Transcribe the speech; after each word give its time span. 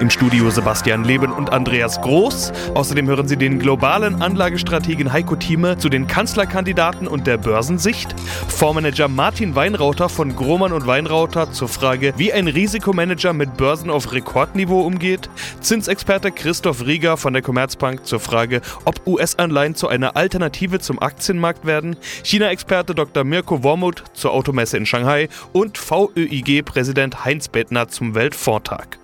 Im 0.00 0.10
Studio 0.10 0.50
Sebastian 0.50 1.04
Leben 1.04 1.32
und 1.32 1.52
Andreas 1.52 2.00
Groß. 2.00 2.52
Außerdem 2.74 3.06
hören 3.06 3.28
Sie 3.28 3.36
den 3.36 3.58
globalen 3.58 4.20
Anlagestrategen 4.22 5.12
Heiko 5.12 5.36
Thieme 5.36 5.78
zu 5.78 5.88
den 5.88 6.06
Kanzlerkandidaten 6.06 7.06
und 7.06 7.26
der 7.26 7.38
Börsensicht. 7.38 8.14
Fondsmanager 8.48 9.08
Martin 9.08 9.54
Weinrauter 9.54 10.08
von 10.08 10.34
Grohmann 10.34 10.72
und 10.72 10.86
Weinrauter 10.86 11.52
zur 11.52 11.68
Frage, 11.68 12.12
wie 12.16 12.32
ein 12.32 12.48
Risikomanager 12.48 13.32
mit 13.32 13.56
Börsen 13.56 13.90
auf 13.90 14.12
Rekordniveau 14.12 14.80
umgeht. 14.80 15.28
Zinsexperte 15.60 16.30
Christoph 16.30 16.86
Rieger 16.86 17.16
von 17.16 17.32
der 17.32 17.42
Commerzbank 17.42 18.06
zur 18.06 18.20
Frage, 18.20 18.60
ob 18.84 19.06
US-Anleihen 19.06 19.74
zu 19.74 19.88
einer 19.88 20.16
Alternative 20.16 20.78
zum 20.78 21.00
Aktienmarkt 21.00 21.66
werden. 21.66 21.96
China-Experte 22.22 22.94
Dr. 22.94 23.24
Mirko 23.24 23.62
Wormuth 23.62 24.04
zur 24.14 24.32
Automesse 24.32 24.76
in 24.76 24.86
Shanghai 24.86 25.28
und 25.52 25.78
VÖIG-Präsident 25.78 27.24
Heinz 27.24 27.48
Bettner 27.48 27.88
zum 27.88 28.14
Weltvortag. 28.14 28.98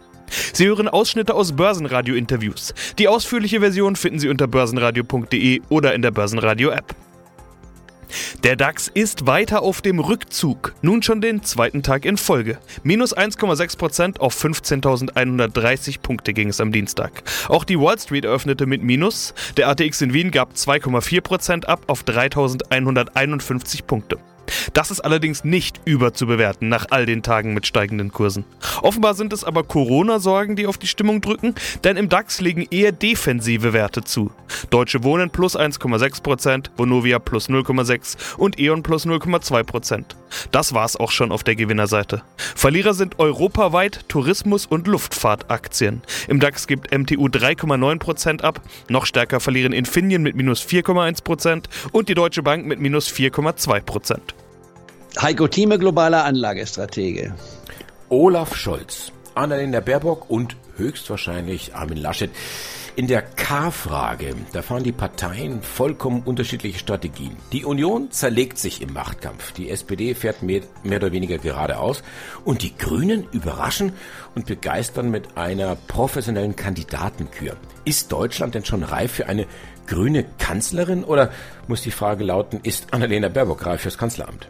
Sie 0.53 0.67
hören 0.67 0.89
Ausschnitte 0.89 1.35
aus 1.35 1.53
Börsenradio-Interviews. 1.53 2.75
Die 2.99 3.09
ausführliche 3.09 3.61
Version 3.61 3.97
finden 3.97 4.19
Sie 4.19 4.29
unter 4.29 4.47
börsenradio.de 4.47 5.63
oder 5.69 5.95
in 5.95 6.03
der 6.03 6.11
Börsenradio-App. 6.11 6.95
Der 8.45 8.57
DAX 8.57 8.89
ist 8.89 9.27
weiter 9.27 9.63
auf 9.63 9.81
dem 9.81 9.99
Rückzug, 9.99 10.75
nun 10.83 11.03
schon 11.03 11.21
den 11.21 11.43
zweiten 11.43 11.83
Tag 11.83 12.05
in 12.05 12.17
Folge. 12.17 12.59
Minus 12.83 13.17
1,6% 13.17 14.21
auf 14.21 14.41
15.130 14.43 16.01
Punkte 16.01 16.33
ging 16.33 16.49
es 16.49 16.61
am 16.61 16.73
Dienstag. 16.73 17.23
Auch 17.49 17.65
die 17.65 17.81
Wall 17.81 17.99
Street 17.99 18.25
eröffnete 18.25 18.67
mit 18.67 18.83
Minus. 18.83 19.35
Der 19.57 19.69
ATX 19.69 20.03
in 20.03 20.13
Wien 20.13 20.31
gab 20.31 20.53
2,4% 20.53 21.65
ab 21.65 21.83
auf 21.89 22.05
3.151 22.05 23.85
Punkte. 23.85 24.19
Das 24.73 24.91
ist 24.91 25.01
allerdings 25.01 25.45
nicht 25.45 25.81
überzubewerten 25.85 26.69
nach 26.69 26.87
all 26.91 27.07
den 27.07 27.23
Tagen 27.23 27.55
mit 27.55 27.67
steigenden 27.67 28.13
Kursen. 28.13 28.45
Offenbar 28.83 29.15
sind 29.15 29.33
es 29.33 29.45
aber 29.45 29.65
Corona-Sorgen, 29.65 30.57
die 30.57 30.67
auf 30.67 30.79
die 30.79 30.87
Stimmung 30.87 31.21
drücken, 31.21 31.55
denn 31.85 31.97
im 31.97 32.09
DAX 32.09 32.41
liegen 32.41 32.67
eher 32.71 32.93
defensive 32.93 33.73
Werte 33.73 34.05
zu. 34.05 34.31
Deutsche 34.71 35.03
Wohnen 35.05 35.31
plus 35.31 35.57
1,6%, 35.57 36.71
Vonovia 36.77 37.19
plus 37.19 37.49
0,6% 37.49 38.37
und 38.37 38.59
E.ON 38.59 38.83
plus 38.83 39.07
0,2%. 39.07 40.05
Das 40.53 40.75
war's 40.75 40.97
auch 40.97 41.11
schon 41.11 41.33
auf 41.33 41.45
der 41.45 41.57
Gewinnerseite. 41.57 42.23
Verlierer 42.55 42.95
sind 42.95 43.19
europaweit 43.19 44.09
Tourismus- 44.09 44.67
und 44.67 44.87
Luftfahrtaktien. 44.87 46.03
Im 46.29 46.41
DAX 46.41 46.67
gibt 46.67 46.97
MTU 46.97 47.27
3,9% 47.27 48.43
ab, 48.43 48.61
noch 48.89 49.07
stärker 49.07 49.41
verlieren 49.41 49.73
Infineon 49.73 50.23
mit 50.23 50.37
minus 50.37 50.63
4,1% 50.63 51.65
und 51.93 52.09
die 52.09 52.15
Deutsche 52.15 52.43
Bank 52.43 52.67
mit 52.67 52.81
minus 52.81 53.09
4,2%. 53.09 54.36
Heiko 55.19 55.49
Thieme, 55.49 55.79
globaler 55.79 56.25
Anlagestratege. 56.27 57.35
Olaf 58.11 58.55
Scholz, 58.55 59.13
Annalena 59.35 59.81
Baerbock 59.81 60.29
und 60.29 60.57
höchstwahrscheinlich 60.77 61.75
Armin 61.75 61.97
Laschet. 61.97 62.31
In 62.97 63.07
der 63.07 63.23
K-Frage, 63.23 64.35
da 64.53 64.61
fahren 64.61 64.83
die 64.83 64.93
Parteien 64.93 65.63
vollkommen 65.63 66.23
unterschiedliche 66.23 66.79
Strategien. 66.79 67.35
Die 67.53 67.65
Union 67.65 68.11
zerlegt 68.11 68.59
sich 68.59 68.83
im 68.83 68.93
Machtkampf. 68.93 69.53
Die 69.53 69.71
SPD 69.71 70.15
fährt 70.15 70.43
mehr, 70.43 70.61
mehr 70.83 70.99
oder 70.99 71.13
weniger 71.13 71.39
geradeaus. 71.39 72.03
Und 72.45 72.63
die 72.63 72.77
Grünen 72.77 73.27
überraschen 73.33 73.93
und 74.35 74.45
begeistern 74.45 75.11
mit 75.11 75.39
einer 75.39 75.77
professionellen 75.77 76.57
Kandidatenkür. 76.57 77.57
Ist 77.87 78.13
Deutschland 78.13 78.55
denn 78.55 78.67
schon 78.67 78.83
reif 78.83 79.13
für 79.13 79.29
eine 79.29 79.47
grüne 79.87 80.25
Kanzlerin 80.39 81.05
oder 81.05 81.31
muss 81.69 81.81
die 81.81 81.91
Frage 81.91 82.23
lauten, 82.23 82.61
ist 82.65 82.93
Annalena 82.93 83.29
Baerbock 83.29 83.65
reif 83.65 83.81
fürs 83.81 83.97
Kanzleramt? 83.97 84.49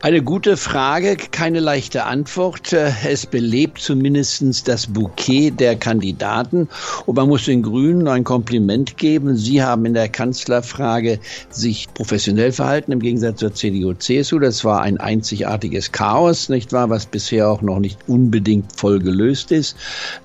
Eine 0.00 0.22
gute 0.22 0.56
Frage, 0.56 1.16
keine 1.16 1.58
leichte 1.58 2.04
Antwort. 2.04 2.72
Es 2.72 3.26
belebt 3.26 3.80
zumindest 3.80 4.68
das 4.68 4.86
Bouquet 4.86 5.50
der 5.50 5.74
Kandidaten. 5.74 6.68
Und 7.06 7.16
man 7.16 7.26
muss 7.26 7.46
den 7.46 7.64
Grünen 7.64 8.06
ein 8.06 8.22
Kompliment 8.22 8.96
geben. 8.96 9.34
Sie 9.34 9.60
haben 9.60 9.84
in 9.86 9.94
der 9.94 10.08
Kanzlerfrage 10.08 11.18
sich 11.50 11.88
professionell 11.94 12.52
verhalten, 12.52 12.92
im 12.92 13.00
Gegensatz 13.00 13.40
zur 13.40 13.52
CDU-CSU. 13.52 14.38
Das 14.38 14.64
war 14.64 14.82
ein 14.82 14.98
einzigartiges 14.98 15.90
Chaos, 15.90 16.48
nicht 16.48 16.72
wahr, 16.72 16.90
was 16.90 17.06
bisher 17.06 17.48
auch 17.50 17.60
noch 17.60 17.80
nicht 17.80 17.98
unbedingt 18.06 18.78
voll 18.78 19.00
gelöst 19.00 19.50
ist. 19.50 19.76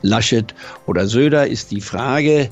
Laschet 0.04 0.54
oder 0.86 1.08
Söder 1.08 1.48
ist 1.48 1.72
die 1.72 1.82
Frage. 1.82 2.52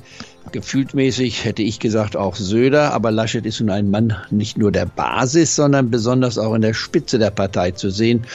Gefühltmäßig 0.52 1.46
hätte 1.46 1.64
ich 1.64 1.80
gesagt 1.80 2.16
auch 2.16 2.36
Söder, 2.36 2.94
aber 2.94 3.12
Laschet 3.12 3.46
ist 3.46 3.60
nun 3.60 3.70
ein 3.70 3.90
Mann 3.90 4.16
nicht 4.30 4.58
nur 4.58 4.72
der 4.72 4.86
Basis, 4.86 5.56
sondern 5.56 5.90
besonders 5.90 6.38
auch 6.38 6.54
in 6.54 6.62
der 6.62 6.74
Spitze 6.74 7.20
der 7.20 7.32
Partei 7.32 7.72
zu 7.72 7.90
sehen. 7.90 8.26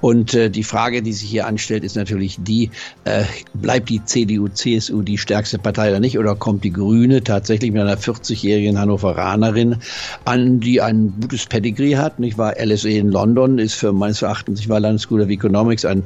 Und 0.00 0.34
äh, 0.34 0.50
die 0.50 0.62
Frage, 0.62 1.02
die 1.02 1.12
sich 1.12 1.28
hier 1.28 1.46
anstellt, 1.46 1.84
ist 1.84 1.96
natürlich 1.96 2.38
die, 2.40 2.70
äh, 3.04 3.24
bleibt 3.54 3.88
die 3.88 4.04
CDU, 4.04 4.48
CSU 4.48 5.02
die 5.02 5.18
stärkste 5.18 5.58
Partei 5.58 5.90
oder 5.90 6.00
nicht? 6.00 6.18
Oder 6.18 6.34
kommt 6.34 6.64
die 6.64 6.72
Grüne 6.72 7.22
tatsächlich 7.22 7.72
mit 7.72 7.82
einer 7.82 7.98
40-jährigen 7.98 8.78
Hannoveranerin 8.78 9.76
an, 10.24 10.60
die 10.60 10.80
ein 10.80 11.14
gutes 11.20 11.46
Pedigree 11.46 11.96
hat? 11.96 12.18
Nicht 12.18 12.38
wahr? 12.38 12.54
LSE 12.58 12.90
in 12.90 13.10
London 13.10 13.58
ist 13.58 13.74
für 13.74 13.92
meines 13.92 14.22
Erachtens, 14.22 14.60
ich 14.60 14.68
war 14.68 14.80
School 14.98 15.22
of 15.22 15.28
Economics, 15.28 15.84
eine 15.84 16.02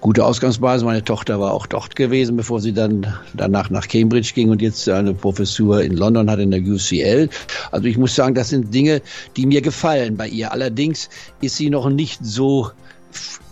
gute 0.00 0.24
Ausgangsbasis. 0.24 0.84
Meine 0.84 1.04
Tochter 1.04 1.40
war 1.40 1.52
auch 1.52 1.66
dort 1.66 1.96
gewesen, 1.96 2.36
bevor 2.36 2.60
sie 2.60 2.72
dann 2.72 3.06
danach 3.34 3.70
nach 3.70 3.88
Cambridge 3.88 4.32
ging 4.34 4.50
und 4.50 4.62
jetzt 4.62 4.86
eine 5.08 5.18
Professur 5.18 5.82
in 5.82 5.96
London 5.96 6.30
hat 6.30 6.38
in 6.38 6.50
der 6.50 6.60
UCL. 6.60 7.28
Also 7.70 7.86
ich 7.86 7.98
muss 7.98 8.14
sagen, 8.14 8.34
das 8.34 8.50
sind 8.50 8.72
Dinge, 8.72 9.02
die 9.36 9.46
mir 9.46 9.62
gefallen 9.62 10.16
bei 10.16 10.28
ihr. 10.28 10.52
Allerdings 10.52 11.08
ist 11.40 11.56
sie 11.56 11.70
noch 11.70 11.88
nicht 11.90 12.20
so 12.22 12.70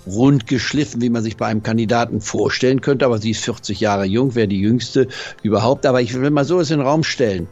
rund 0.07 0.47
geschliffen, 0.47 1.01
wie 1.03 1.11
man 1.11 1.23
sich 1.23 1.37
bei 1.37 1.47
einem 1.47 1.63
Kandidaten 1.63 2.21
vorstellen 2.21 2.81
könnte. 2.81 3.05
Aber 3.05 3.19
sie 3.19 3.31
ist 3.31 3.45
40 3.45 3.81
Jahre 3.81 4.05
jung, 4.05 4.35
wäre 4.35 4.49
die 4.49 4.61
jüngste 4.61 5.09
überhaupt. 5.43 5.87
Aber 5.87 6.01
ich 6.01 6.15
will 6.15 6.31
mal 6.31 6.45
so 6.45 6.61
es 6.61 6.71
in 6.71 6.79
den 6.79 6.87
Raum 6.87 7.03
stellen. 7.03 7.49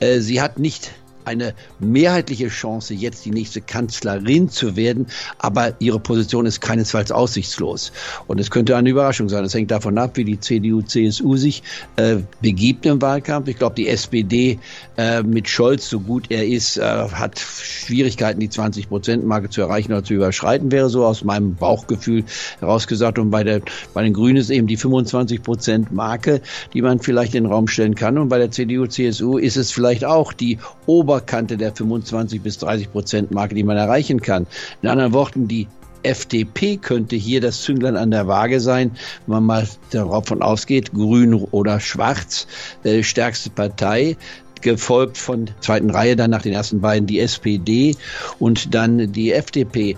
Äh, 0.00 0.20
sie 0.20 0.40
hat 0.40 0.58
nicht 0.58 0.92
eine 1.24 1.54
mehrheitliche 1.78 2.48
Chance, 2.48 2.94
jetzt 2.94 3.24
die 3.24 3.30
nächste 3.30 3.60
Kanzlerin 3.60 4.48
zu 4.48 4.76
werden, 4.76 5.06
aber 5.38 5.74
ihre 5.80 6.00
Position 6.00 6.46
ist 6.46 6.60
keinesfalls 6.60 7.12
aussichtslos. 7.12 7.92
Und 8.26 8.40
es 8.40 8.50
könnte 8.50 8.76
eine 8.76 8.90
Überraschung 8.90 9.28
sein. 9.28 9.44
Es 9.44 9.54
hängt 9.54 9.70
davon 9.70 9.98
ab, 9.98 10.16
wie 10.16 10.24
die 10.24 10.40
CDU, 10.40 10.82
CSU 10.82 11.36
sich 11.36 11.62
äh, 11.96 12.16
begibt 12.40 12.86
im 12.86 13.00
Wahlkampf. 13.00 13.48
Ich 13.48 13.56
glaube, 13.56 13.74
die 13.74 13.88
SPD 13.88 14.58
äh, 14.96 15.22
mit 15.22 15.48
Scholz, 15.48 15.88
so 15.88 16.00
gut 16.00 16.26
er 16.30 16.46
ist, 16.46 16.76
äh, 16.76 16.82
hat 16.82 17.38
Schwierigkeiten, 17.38 18.40
die 18.40 18.48
20-Prozent-Marke 18.48 19.50
zu 19.50 19.60
erreichen 19.60 19.92
oder 19.92 20.04
zu 20.04 20.14
überschreiten, 20.14 20.72
wäre 20.72 20.88
so 20.88 21.04
aus 21.04 21.24
meinem 21.24 21.54
Bauchgefühl 21.54 22.24
herausgesagt. 22.60 23.18
Und 23.18 23.30
bei, 23.30 23.44
der, 23.44 23.60
bei 23.94 24.02
den 24.02 24.12
Grünen 24.12 24.36
ist 24.36 24.50
eben 24.50 24.66
die 24.66 24.78
25-Prozent-Marke, 24.78 26.40
die 26.72 26.82
man 26.82 27.00
vielleicht 27.00 27.34
in 27.34 27.44
den 27.44 27.52
Raum 27.52 27.68
stellen 27.68 27.94
kann. 27.94 28.18
Und 28.18 28.28
bei 28.28 28.38
der 28.38 28.50
CDU, 28.50 28.86
CSU 28.86 29.38
ist 29.38 29.56
es 29.56 29.72
vielleicht 29.72 30.04
auch 30.04 30.32
die 30.32 30.58
Ober 30.86 31.09
Oberkante 31.10 31.56
der 31.56 31.74
25 31.74 32.40
bis 32.40 32.58
30 32.58 32.92
Prozent 32.92 33.30
Marke, 33.32 33.56
die 33.56 33.64
man 33.64 33.76
erreichen 33.76 34.20
kann. 34.20 34.46
In 34.80 34.88
anderen 34.88 35.12
Worten, 35.12 35.48
die 35.48 35.66
FDP 36.04 36.76
könnte 36.76 37.16
hier 37.16 37.40
das 37.40 37.62
Zünglein 37.62 37.96
an 37.96 38.12
der 38.12 38.28
Waage 38.28 38.60
sein, 38.60 38.92
wenn 39.26 39.34
man 39.34 39.44
mal 39.44 39.68
davon 39.90 40.40
ausgeht, 40.40 40.92
grün 40.92 41.34
oder 41.34 41.80
schwarz, 41.80 42.46
äh, 42.84 43.02
stärkste 43.02 43.50
Partei 43.50 44.16
gefolgt 44.60 45.18
von 45.18 45.50
zweiten 45.60 45.90
Reihe, 45.90 46.14
dann 46.14 46.30
nach 46.30 46.42
den 46.42 46.52
ersten 46.52 46.80
beiden 46.80 47.08
die 47.08 47.18
SPD 47.18 47.96
und 48.38 48.72
dann 48.72 49.10
die 49.10 49.32
FDP. 49.32 49.96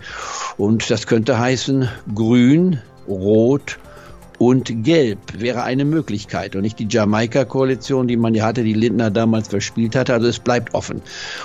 Und 0.56 0.90
das 0.90 1.06
könnte 1.06 1.38
heißen 1.38 1.90
grün, 2.14 2.80
rot 3.06 3.78
und 4.42 4.82
Gelb 4.82 5.20
wäre 5.38 5.62
eine 5.62 5.84
Möglichkeit 5.84 6.56
und 6.56 6.62
nicht 6.62 6.80
die 6.80 6.88
Jamaika-Koalition, 6.90 8.08
die 8.08 8.16
man 8.16 8.34
ja 8.34 8.44
hatte, 8.44 8.64
die 8.64 8.72
Lindner 8.72 9.08
damals 9.08 9.46
verspielt 9.46 9.94
hatte. 9.94 10.14
Also 10.14 10.26
es 10.26 10.40
bleibt 10.40 10.74
offen. 10.74 11.00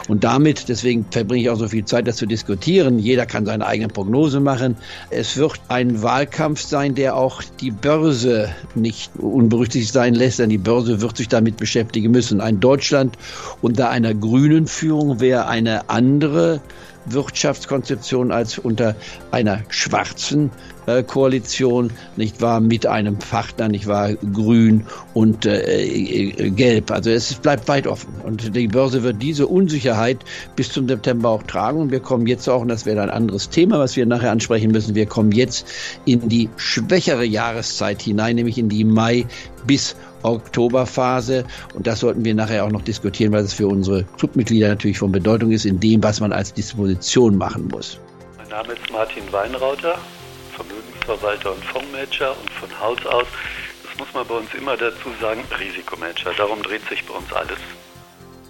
Und 0.07 0.23
damit, 0.23 0.67
deswegen 0.67 1.05
verbringe 1.11 1.43
ich 1.43 1.49
auch 1.51 1.59
so 1.59 1.67
viel 1.67 1.85
Zeit, 1.85 2.07
das 2.07 2.15
zu 2.15 2.25
diskutieren. 2.25 2.97
Jeder 2.97 3.27
kann 3.27 3.45
seine 3.45 3.67
eigene 3.67 3.89
Prognose 3.89 4.39
machen. 4.39 4.77
Es 5.11 5.37
wird 5.37 5.61
ein 5.67 6.01
Wahlkampf 6.01 6.61
sein, 6.61 6.95
der 6.95 7.15
auch 7.15 7.43
die 7.61 7.69
Börse 7.69 8.49
nicht 8.73 9.11
unberücksichtigt 9.15 9.93
sein 9.93 10.15
lässt, 10.15 10.39
denn 10.39 10.49
die 10.49 10.57
Börse 10.57 10.99
wird 10.99 11.17
sich 11.17 11.27
damit 11.27 11.57
beschäftigen 11.57 12.09
müssen. 12.09 12.41
Ein 12.41 12.59
Deutschland 12.59 13.15
unter 13.61 13.91
einer 13.91 14.15
grünen 14.15 14.65
Führung 14.65 15.19
wäre 15.19 15.47
eine 15.47 15.87
andere 15.91 16.61
Wirtschaftskonzeption 17.05 18.31
als 18.31 18.57
unter 18.57 18.95
einer 19.29 19.61
schwarzen 19.69 20.49
Koalition, 20.87 21.91
nicht 22.15 22.41
wahr, 22.41 22.61
mit 22.61 22.85
einem 22.85 23.19
Partner, 23.19 23.67
nicht 23.67 23.87
wahr, 23.87 24.13
grün 24.13 24.85
und 25.13 25.45
äh, 25.45 25.83
äh, 25.83 26.49
gelb. 26.51 26.91
Also 26.91 27.09
es 27.09 27.35
bleibt 27.35 27.67
weit 27.67 27.87
offen. 27.87 28.13
Und 28.23 28.55
die 28.55 28.67
Börse 28.67 29.03
wird 29.03 29.21
diese 29.21 29.47
Unsicherheit 29.47 30.19
bis 30.55 30.71
zum 30.71 30.87
September 30.87 31.29
auch 31.29 31.43
tragen. 31.43 31.81
Und 31.81 31.91
wir 31.91 31.99
kommen 31.99 32.25
jetzt 32.25 32.47
auch, 32.47 32.61
und 32.61 32.69
das 32.69 32.85
wäre 32.85 33.01
ein 33.01 33.09
anderes 33.09 33.49
Thema, 33.49 33.79
was 33.79 33.97
wir 33.97 34.05
nachher 34.05 34.31
ansprechen 34.31 34.71
müssen, 34.71 34.95
wir 34.95 35.05
kommen 35.05 35.33
jetzt 35.33 35.67
in 36.05 36.29
die 36.29 36.49
schwächere 36.55 37.25
Jahreszeit 37.25 38.01
hinein, 38.01 38.37
nämlich 38.37 38.57
in 38.57 38.69
die 38.69 38.85
Mai 38.85 39.25
bis 39.65 39.97
Oktoberphase. 40.23 41.43
Und 41.73 41.85
das 41.85 41.99
sollten 41.99 42.23
wir 42.23 42.33
nachher 42.33 42.63
auch 42.63 42.71
noch 42.71 42.81
diskutieren, 42.81 43.33
weil 43.33 43.43
es 43.43 43.53
für 43.53 43.67
unsere 43.67 44.05
Clubmitglieder 44.17 44.69
natürlich 44.69 44.99
von 44.99 45.11
Bedeutung 45.11 45.51
ist, 45.51 45.65
in 45.65 45.81
dem, 45.81 46.01
was 46.01 46.21
man 46.21 46.31
als 46.31 46.53
Disposition 46.53 47.35
machen 47.35 47.67
muss. 47.67 47.99
Mein 48.37 48.47
Name 48.47 48.73
ist 48.73 48.89
Martin 48.91 49.23
Weinrauter. 49.31 49.97
Vermögensverwalter 51.07 51.53
und 51.53 51.63
Fondsmanager 51.63 52.35
und 52.37 52.49
von 52.51 52.79
Haus 52.79 53.05
aus, 53.05 53.27
das 53.83 53.97
muss 53.97 54.13
man 54.13 54.27
bei 54.27 54.35
uns 54.35 54.53
immer 54.53 54.75
dazu 54.75 55.09
sagen, 55.21 55.43
Risikomanager. 55.57 56.33
Darum 56.37 56.61
dreht 56.61 56.87
sich 56.89 57.03
bei 57.05 57.13
uns 57.13 57.31
alles. 57.31 57.57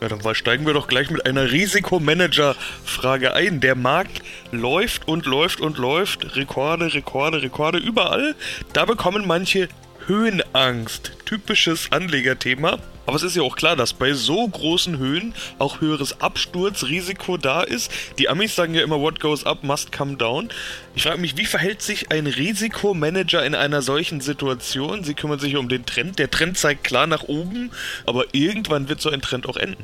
Ja, 0.02 0.10
dann 0.10 0.36
steigen 0.36 0.66
wir 0.66 0.74
doch 0.74 0.88
gleich 0.88 1.10
mit 1.10 1.26
einer 1.26 1.52
Risikomanager-Frage 1.52 3.34
ein. 3.34 3.62
Der 3.62 3.76
Markt 3.76 4.22
läuft 4.52 5.08
und 5.08 5.26
läuft 5.26 5.60
und 5.60 5.78
läuft. 5.78 6.36
Rekorde, 6.36 6.94
Rekorde, 6.94 7.42
Rekorde 7.42 7.78
überall. 7.80 8.36
Da 8.74 8.86
bekommen 8.86 9.26
manche 9.26 9.70
Höhenangst. 10.08 11.12
Typisches 11.26 11.92
Anlegerthema. 11.92 12.80
Aber 13.06 13.18
es 13.18 13.24
ist 13.24 13.36
ja 13.36 13.42
auch 13.42 13.58
klar, 13.58 13.76
dass 13.76 13.92
bei 13.94 14.14
so 14.14 14.48
großen 14.48 14.98
Höhen 14.98 15.34
auch 15.60 15.82
höheres 15.82 16.22
Absturzrisiko 16.22 17.36
da 17.36 17.62
ist. 17.62 17.92
Die 18.18 18.30
Amis 18.30 18.56
sagen 18.56 18.74
ja 18.74 18.84
immer, 18.84 19.02
what 19.02 19.20
goes 19.20 19.46
up 19.46 19.64
must 19.64 19.92
come 19.92 20.16
down. 20.16 20.50
Ich 20.96 21.04
frage 21.04 21.20
mich, 21.20 21.38
wie 21.38 21.46
verhält 21.46 21.82
sich 21.82 22.10
ein 22.12 22.26
Risikomanager 22.26 23.46
in 23.46 23.54
einer 23.54 23.82
solchen 23.82 24.22
Situation? 24.22 25.04
Sie 25.04 25.14
kümmern 25.14 25.40
sich 25.40 25.58
um 25.58 25.68
den 25.68 25.86
Trend. 25.86 26.20
Der 26.20 26.32
Trend 26.32 26.58
zeigt 26.58 26.86
klar 26.86 27.06
nach 27.06 27.24
oben, 27.24 27.72
aber 28.06 28.26
irgendwann 28.32 28.88
wird 28.88 29.02
so 29.02 29.10
ein 29.10 29.22
Trend 29.22 29.48
auch 29.48 29.58
enden 29.58 29.84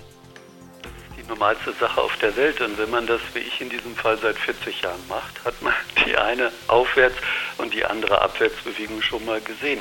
die 1.17 1.29
normalste 1.29 1.71
Sache 1.79 2.01
auf 2.01 2.15
der 2.17 2.35
Welt. 2.35 2.59
Und 2.61 2.77
wenn 2.77 2.89
man 2.89 3.07
das, 3.07 3.21
wie 3.33 3.39
ich 3.39 3.61
in 3.61 3.69
diesem 3.69 3.95
Fall, 3.95 4.17
seit 4.17 4.37
40 4.37 4.81
Jahren 4.81 4.99
macht, 5.07 5.43
hat 5.45 5.61
man 5.61 5.73
die 6.05 6.17
eine 6.17 6.51
Aufwärts- 6.67 7.15
und 7.57 7.73
die 7.73 7.85
andere 7.85 8.21
Abwärtsbewegung 8.21 9.01
schon 9.01 9.23
mal 9.25 9.39
gesehen. 9.41 9.79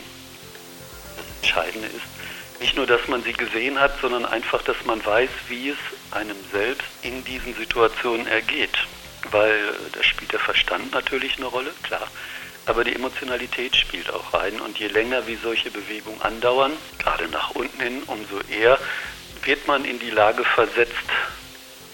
Entscheidende 1.53 1.89
ist, 1.89 2.61
nicht 2.61 2.77
nur, 2.77 2.87
dass 2.87 3.09
man 3.09 3.23
sie 3.23 3.35
gesehen 3.35 3.79
hat, 3.79 4.01
sondern 4.01 4.25
einfach, 4.25 4.63
dass 4.63 4.77
man 4.87 5.05
weiß, 5.05 5.29
wie 5.49 5.71
es 5.71 5.77
einem 6.13 6.37
selbst 6.51 6.87
in 7.03 7.23
diesen 7.25 7.55
Situationen 7.55 8.27
ergeht. 8.27 8.79
Weil 9.31 9.59
da 9.93 10.03
spielt 10.03 10.33
der 10.33 10.41
Verstand 10.41 10.93
natürlich 10.93 11.37
eine 11.37 11.47
Rolle, 11.47 11.71
klar. 11.83 12.09
Aber 12.65 12.85
die 12.85 12.95
Emotionalität 12.95 13.77
spielt 13.77 14.11
auch 14.11 14.33
rein. 14.33 14.61
Und 14.61 14.79
je 14.79 14.87
länger 14.87 15.27
wie 15.27 15.37
solche 15.37 15.71
Bewegungen 15.71 16.23
andauern, 16.23 16.73
gerade 16.99 17.29
nach 17.29 17.51
unten 17.51 17.83
hin, 17.83 18.03
umso 18.07 18.41
eher 18.49 18.79
wird 19.45 19.67
man 19.67 19.85
in 19.85 19.99
die 19.99 20.11
Lage 20.11 20.45
versetzt, 20.45 20.95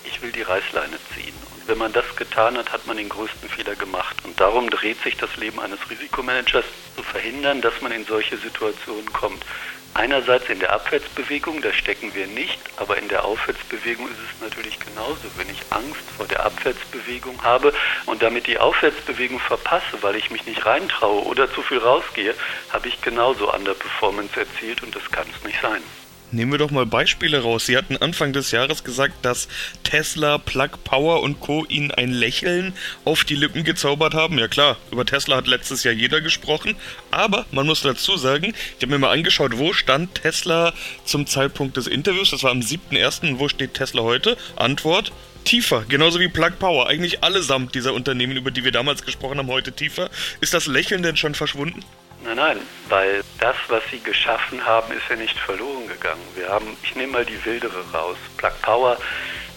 ich 0.05 0.23
will 0.23 0.31
die 0.31 0.43
Reißleine 0.43 0.99
ziehen. 1.15 1.48
Wenn 1.69 1.77
man 1.77 1.93
das 1.93 2.17
getan 2.17 2.57
hat, 2.57 2.73
hat 2.73 2.87
man 2.87 2.97
den 2.97 3.11
größten 3.11 3.47
Fehler 3.47 3.77
gemacht. 3.77 4.17
Und 4.25 4.41
darum 4.41 4.71
dreht 4.71 5.03
sich 5.03 5.19
das 5.19 5.37
Leben 5.37 5.61
eines 5.61 5.79
Risikomanagers, 5.91 6.65
zu 6.97 7.03
verhindern, 7.03 7.61
dass 7.61 7.83
man 7.83 7.93
in 7.93 8.07
solche 8.07 8.39
Situationen 8.39 9.13
kommt. 9.13 9.45
Einerseits 9.93 10.49
in 10.49 10.61
der 10.61 10.73
Abwärtsbewegung, 10.73 11.61
da 11.61 11.71
stecken 11.75 12.15
wir 12.15 12.27
nicht, 12.27 12.59
aber 12.79 12.97
in 12.97 13.09
der 13.09 13.23
Aufwärtsbewegung 13.23 14.07
ist 14.09 14.17
es 14.17 14.41
natürlich 14.41 14.79
genauso. 14.81 15.29
Wenn 15.37 15.51
ich 15.51 15.61
Angst 15.69 16.09
vor 16.17 16.27
der 16.27 16.47
Abwärtsbewegung 16.47 17.43
habe 17.43 17.75
und 18.07 18.23
damit 18.23 18.47
die 18.47 18.59
Aufwärtsbewegung 18.59 19.39
verpasse, 19.39 19.99
weil 20.01 20.17
ich 20.17 20.31
mich 20.31 20.47
nicht 20.47 20.65
reintraue 20.65 21.23
oder 21.25 21.53
zu 21.53 21.61
viel 21.61 21.79
rausgehe, 21.79 22.35
habe 22.71 22.89
ich 22.89 23.03
genauso 23.03 23.51
an 23.51 23.67
der 23.67 23.75
Performance 23.75 24.41
erzielt 24.41 24.83
und 24.83 24.97
das 24.97 25.11
kann 25.11 25.27
es 25.37 25.45
nicht 25.45 25.61
sein. 25.61 25.83
Nehmen 26.31 26.53
wir 26.53 26.59
doch 26.59 26.71
mal 26.71 26.85
Beispiele 26.85 27.43
raus. 27.43 27.65
Sie 27.65 27.77
hatten 27.77 27.97
Anfang 27.97 28.35
des 28.35 28.51
Jahres 28.51 28.85
gesagt, 28.85 29.15
dass 29.25 29.49
Tesla, 29.83 30.37
Plug 30.37 30.71
Power 30.85 31.23
und 31.23 31.41
Co. 31.41 31.65
Ihnen 31.65 31.91
ein 31.91 32.11
Lächeln 32.11 32.75
auf 33.07 33.25
die 33.25 33.35
Lippen 33.35 33.65
gezaubert 33.65 34.13
haben. 34.13 34.39
Ja 34.39 34.47
klar, 34.47 34.77
über 34.91 35.07
Tesla 35.07 35.37
hat 35.37 35.47
letztes 35.47 35.85
Jahr 35.85 35.95
jeder 35.95 36.21
gesprochen. 36.21 36.77
Aber 37.11 37.47
man 37.51 37.67
muss 37.67 37.81
dazu 37.81 38.19
sagen, 38.19 38.53
ich 38.77 38.83
habe 38.83 38.93
mir 38.93 38.99
mal 38.99 39.13
angeschaut, 39.13 39.57
wo 39.57 39.73
stand 39.73 40.17
Tesla 40.17 40.75
zum 41.07 41.27
Zeitpunkt 41.27 41.79
des 41.79 41.87
Interviews. 41.87 42.31
Das 42.31 42.43
war 42.43 42.51
am 42.51 42.61
7.1. 42.61 43.39
Wo 43.39 43.49
steht 43.49 43.73
Tesla 43.73 44.03
heute? 44.03 44.37
Antwort, 44.57 45.13
tiefer, 45.45 45.87
genauso 45.89 46.21
wie 46.21 46.29
Plug 46.29 46.59
Power. 46.59 46.89
Eigentlich 46.89 47.25
allesamt 47.25 47.75
dieser 47.75 47.95
Unternehmen, 47.95 48.37
über 48.37 48.51
die 48.51 48.65
wir 48.65 48.73
damals 48.73 49.03
gesprochen 49.03 49.39
haben, 49.39 49.49
heute 49.49 49.73
tiefer. 49.73 50.11
Ist 50.43 50.53
das 50.53 50.67
Lächeln 50.67 51.03
denn 51.03 51.17
schon 51.17 51.35
verschwunden? 51.35 51.83
Nein, 52.25 52.37
nein, 52.37 52.61
weil 52.89 53.23
das, 53.39 53.57
was 53.69 53.83
sie 53.91 54.01
geschaffen 54.01 54.65
haben, 54.65 54.93
ist 54.93 55.09
ja 55.09 55.17
nicht 55.17 55.39
verloren 55.39 55.87
gegangen. 55.87 56.23
Wir 56.35 56.49
haben, 56.49 56.77
ich 56.83 56.97
nehme 56.97 57.13
mal 57.13 57.25
die 57.25 57.45
wildere 57.45 57.85
raus, 57.93 58.17
Plug 58.37 58.53
Power. 58.63 58.99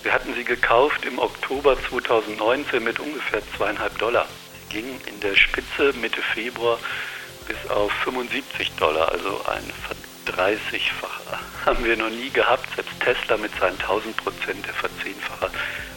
Wir 0.04 0.14
hatten 0.14 0.34
sie 0.36 0.44
gekauft 0.44 1.06
im 1.06 1.20
Oktober 1.20 1.76
2019 1.90 2.84
mit 2.84 3.00
ungefähr 3.00 3.42
zweieinhalb 3.58 3.98
Dollar. 3.98 4.28
Sie 4.54 4.76
ging 4.76 5.02
in 5.06 5.20
der 5.20 5.36
Spitze 5.36 5.94
Mitte 5.94 6.22
Februar 6.22 6.78
bis 7.48 7.70
auf 7.72 7.92
75 8.04 8.72
Dollar, 8.74 9.12
also 9.12 9.42
ein 9.46 9.64
30-facher. 10.28 11.40
Haben 11.66 11.84
wir 11.84 11.98
noch 11.98 12.10
nie 12.10 12.30
gehabt. 12.30 12.68
Selbst 12.76 13.00
Tesla 13.00 13.38
mit 13.38 13.52
seinen 13.60 13.80
1000 13.80 14.16
Prozent, 14.18 14.66
der 14.66 14.74
Verzehnfacher, 14.74 15.50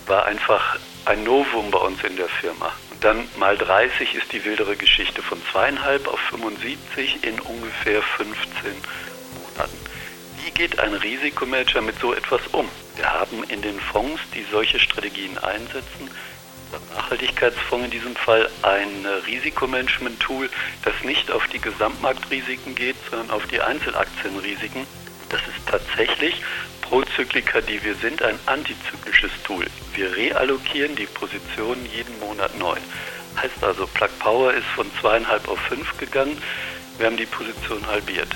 war 0.06 0.25
einfach 0.25 0.78
ein 1.05 1.25
Novum 1.25 1.70
bei 1.70 1.78
uns 1.78 2.02
in 2.05 2.17
der 2.17 2.28
Firma. 2.28 2.72
Dann 3.05 3.29
mal 3.37 3.55
30 3.59 4.15
ist 4.15 4.33
die 4.33 4.43
wildere 4.47 4.77
Geschichte 4.77 5.21
von 5.21 5.39
zweieinhalb 5.53 6.09
auf 6.09 6.19
75 6.21 7.23
in 7.23 7.39
ungefähr 7.39 8.01
15 8.01 8.49
Monaten. 9.43 9.77
Wie 10.43 10.51
geht 10.51 10.79
ein 10.79 10.95
Risikomanager 10.95 11.83
mit 11.83 12.01
so 12.01 12.15
etwas 12.15 12.41
um? 12.53 12.67
Wir 12.97 13.12
haben 13.12 13.45
in 13.49 13.61
den 13.61 13.79
Fonds, 13.79 14.23
die 14.35 14.47
solche 14.51 14.79
Strategien 14.79 15.37
einsetzen, 15.37 16.09
Nachhaltigkeitsfonds 16.95 17.85
in 17.85 17.91
diesem 17.91 18.17
Fall 18.17 18.49
ein 18.62 19.05
Risikomanagement-Tool, 19.27 20.49
das 20.83 20.95
nicht 21.05 21.31
auf 21.31 21.47
die 21.49 21.61
Gesamtmarktrisiken 21.61 22.75
geht, 22.75 22.97
sondern 23.11 23.31
auf 23.33 23.47
die 23.49 23.61
Einzelaktienrisiken. 23.61 24.87
Das 25.29 25.43
ist 25.43 25.69
tatsächlich 25.69 26.41
Prozykliker, 26.84 27.62
die 27.62 27.82
wir 27.82 27.94
sind, 27.94 28.22
ein 28.22 28.38
antizyklisches 28.44 29.31
Tool. 29.42 29.64
Wir 29.94 30.14
reallokieren 30.14 30.94
die 30.94 31.06
Positionen 31.06 31.86
jeden 31.86 32.19
Monat 32.20 32.56
neu. 32.58 32.76
Heißt 33.40 33.64
also, 33.64 33.86
Plug 33.86 34.10
Power 34.19 34.52
ist 34.52 34.66
von 34.76 34.86
zweieinhalb 35.00 35.48
auf 35.48 35.58
fünf 35.60 35.96
gegangen. 35.96 36.36
Wir 36.98 37.06
haben 37.06 37.16
die 37.16 37.26
Position 37.26 37.84
halbiert. 37.86 38.28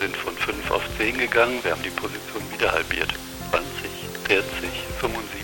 Sind 0.00 0.16
von 0.16 0.34
fünf 0.34 0.70
auf 0.70 0.82
zehn 0.98 1.18
gegangen. 1.18 1.62
Wir 1.62 1.72
haben 1.72 1.82
die 1.82 1.90
Position 1.90 2.42
wieder 2.50 2.72
halbiert. 2.72 3.12
20, 3.50 3.66
40, 4.26 4.70
75. 5.00 5.41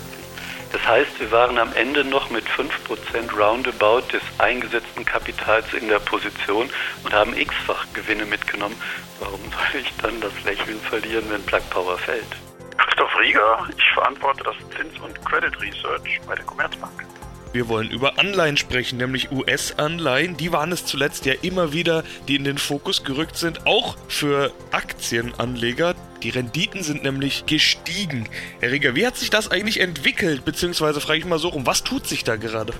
Das 0.71 0.85
heißt, 0.87 1.19
wir 1.19 1.31
waren 1.31 1.57
am 1.57 1.73
Ende 1.73 2.03
noch 2.03 2.29
mit 2.29 2.45
5% 2.45 3.35
Roundabout 3.35 4.11
des 4.11 4.21
eingesetzten 4.37 5.03
Kapitals 5.03 5.73
in 5.73 5.87
der 5.87 5.99
Position 5.99 6.69
und 7.03 7.13
haben 7.13 7.35
x-fach 7.35 7.85
Gewinne 7.93 8.25
mitgenommen. 8.25 8.75
Warum 9.19 9.41
soll 9.51 9.81
ich 9.81 9.91
dann 10.01 10.21
das 10.21 10.33
Lächeln 10.43 10.79
verlieren, 10.81 11.25
wenn 11.29 11.43
Plug 11.43 11.61
Power 11.71 11.97
fällt? 11.97 12.35
Christoph 12.77 13.19
Rieger, 13.19 13.67
ich 13.75 13.91
verantworte 13.93 14.43
das 14.43 14.55
Zins- 14.77 14.99
und 14.99 15.25
Credit 15.25 15.59
Research 15.61 16.21
bei 16.27 16.35
der 16.35 16.45
Commerzbank. 16.45 17.03
Wir 17.51 17.67
wollen 17.67 17.89
über 17.89 18.19
Anleihen 18.19 18.57
sprechen, 18.57 18.97
nämlich 18.97 19.31
US-Anleihen. 19.31 20.37
Die 20.37 20.51
waren 20.51 20.71
es 20.71 20.85
zuletzt 20.85 21.25
ja 21.25 21.33
immer 21.41 21.73
wieder, 21.73 22.03
die 22.27 22.35
in 22.35 22.43
den 22.43 22.59
Fokus 22.59 23.03
gerückt 23.03 23.37
sind, 23.37 23.65
auch 23.65 23.97
für 24.07 24.51
Aktienanleger. 24.71 25.95
Die 26.21 26.29
Renditen 26.29 26.83
sind 26.83 27.03
nämlich 27.03 27.47
gestiegen. 27.47 28.29
Herr 28.59 28.71
Rieger, 28.71 28.93
wie 28.95 29.07
hat 29.07 29.17
sich 29.17 29.31
das 29.31 29.49
eigentlich 29.49 29.79
entwickelt? 29.79 30.45
Beziehungsweise 30.45 31.01
frage 31.01 31.19
ich 31.19 31.25
mal 31.25 31.39
so 31.39 31.47
rum, 31.47 31.65
was 31.65 31.83
tut 31.83 32.05
sich 32.05 32.23
da 32.23 32.35
gerade? 32.35 32.73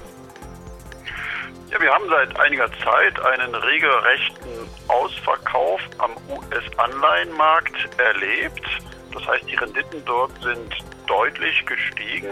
Ja, 1.72 1.82
wir 1.82 1.92
haben 1.92 2.08
seit 2.08 2.40
einiger 2.40 2.70
Zeit 2.84 3.20
einen 3.22 3.56
regelrechten 3.56 4.50
Ausverkauf 4.88 5.82
am 5.98 6.12
US-Anleihenmarkt 6.30 7.76
erlebt. 7.98 8.66
Das 9.14 9.28
heißt, 9.28 9.50
die 9.50 9.56
Renditen 9.56 10.04
dort 10.06 10.32
sind 10.42 10.76
deutlich 11.08 11.66
gestiegen. 11.66 12.30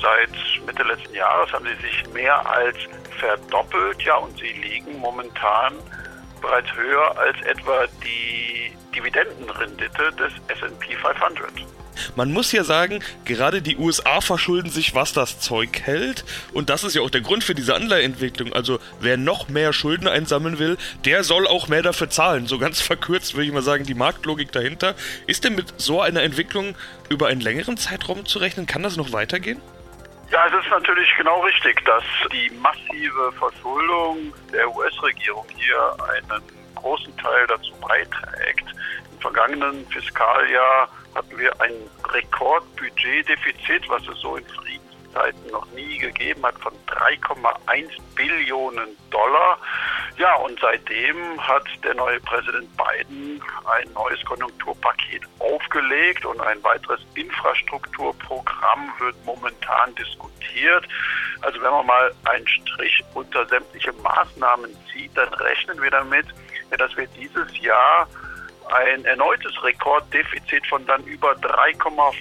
Seit 0.00 0.30
Mitte 0.66 0.82
letzten 0.84 1.14
Jahres 1.14 1.52
haben 1.52 1.66
sie 1.66 1.86
sich 1.86 2.06
mehr 2.12 2.46
als 2.48 2.76
verdoppelt, 3.18 4.00
ja, 4.02 4.16
und 4.16 4.36
sie 4.38 4.52
liegen 4.52 4.98
momentan 4.98 5.74
bereits 6.40 6.72
höher 6.74 7.16
als 7.18 7.40
etwa 7.42 7.86
die 8.02 8.72
Dividendenrendite 8.94 10.12
des 10.12 10.32
S&P 10.48 10.96
500. 10.96 11.50
Man 12.16 12.32
muss 12.32 12.52
ja 12.52 12.64
sagen, 12.64 13.00
gerade 13.24 13.62
die 13.62 13.76
USA 13.76 14.20
verschulden 14.20 14.70
sich, 14.70 14.94
was 14.94 15.12
das 15.12 15.40
Zeug 15.40 15.80
hält. 15.82 16.24
Und 16.52 16.70
das 16.70 16.84
ist 16.84 16.94
ja 16.94 17.02
auch 17.02 17.10
der 17.10 17.20
Grund 17.20 17.44
für 17.44 17.54
diese 17.54 17.74
Anleiheentwicklung. 17.74 18.52
Also 18.52 18.78
wer 19.00 19.16
noch 19.16 19.48
mehr 19.48 19.72
Schulden 19.72 20.08
einsammeln 20.08 20.58
will, 20.58 20.76
der 21.04 21.24
soll 21.24 21.46
auch 21.46 21.68
mehr 21.68 21.82
dafür 21.82 22.10
zahlen. 22.10 22.46
So 22.46 22.58
ganz 22.58 22.80
verkürzt 22.92 23.34
würde 23.34 23.46
ich 23.46 23.52
mal 23.52 23.62
sagen, 23.62 23.84
die 23.84 23.94
Marktlogik 23.94 24.52
dahinter. 24.52 24.94
Ist 25.26 25.44
denn 25.44 25.54
mit 25.54 25.80
so 25.80 26.00
einer 26.00 26.22
Entwicklung 26.22 26.74
über 27.08 27.28
einen 27.28 27.40
längeren 27.40 27.76
Zeitraum 27.76 28.26
zu 28.26 28.38
rechnen? 28.38 28.66
Kann 28.66 28.82
das 28.82 28.96
noch 28.96 29.12
weitergehen? 29.12 29.60
Ja, 30.32 30.46
es 30.46 30.64
ist 30.64 30.70
natürlich 30.70 31.08
genau 31.18 31.40
richtig, 31.40 31.84
dass 31.84 32.02
die 32.32 32.50
massive 32.62 33.32
Verschuldung 33.38 34.32
der 34.50 34.74
US-Regierung 34.74 35.44
hier 35.54 35.94
einen 36.10 36.42
großen 36.74 37.14
Teil 37.18 37.46
dazu 37.48 37.72
beiträgt. 37.86 38.64
Im 39.12 39.20
vergangenen 39.20 39.86
Fiskaljahr 39.88 40.88
hatten 41.14 41.38
wir 41.38 41.60
ein 41.60 41.72
Rekordbudgetdefizit, 42.10 43.88
was 43.88 44.06
es 44.08 44.18
so 44.20 44.36
in 44.36 44.44
Friedenszeiten 44.46 45.50
noch 45.50 45.66
nie 45.72 45.98
gegeben 45.98 46.44
hat, 46.44 46.58
von 46.58 46.72
3,1 46.86 47.88
Billionen 48.14 48.96
Dollar. 49.10 49.58
Ja, 50.18 50.34
und 50.36 50.58
seitdem 50.60 51.40
hat 51.40 51.64
der 51.82 51.94
neue 51.94 52.20
Präsident 52.20 52.68
Biden 52.76 53.42
ein 53.64 53.92
neues 53.92 54.22
Konjunkturpaket 54.24 55.22
aufgelegt 55.38 56.24
und 56.24 56.40
ein 56.40 56.62
weiteres 56.62 57.00
Infrastrukturprogramm 57.14 58.92
wird 58.98 59.16
momentan 59.24 59.94
diskutiert. 59.94 60.86
Also 61.40 61.60
wenn 61.60 61.70
man 61.70 61.86
mal 61.86 62.14
einen 62.24 62.46
Strich 62.46 63.02
unter 63.14 63.46
sämtliche 63.46 63.92
Maßnahmen 63.94 64.70
zieht, 64.92 65.16
dann 65.16 65.32
rechnen 65.34 65.80
wir 65.82 65.90
damit, 65.90 66.26
dass 66.78 66.96
wir 66.96 67.06
dieses 67.08 67.58
Jahr 67.60 68.06
ein 68.72 69.04
erneutes 69.04 69.62
Rekorddefizit 69.62 70.66
von 70.66 70.84
dann 70.86 71.02
über 71.04 71.32
3,5 71.32 72.12